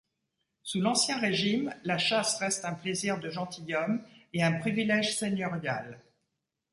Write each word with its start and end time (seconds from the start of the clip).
Sous 0.63 0.81
l'Ancien 0.81 1.19
Régime, 1.19 1.75
la 1.83 1.99
chasse 1.99 2.39
reste 2.39 2.65
un 2.65 2.73
plaisir 2.73 3.19
de 3.19 3.29
gentilhomme 3.29 4.03
et 4.33 4.41
un 4.41 4.53
privilège 4.57 5.15
seigneurial. 5.15 6.01